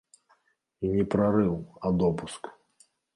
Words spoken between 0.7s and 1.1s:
І не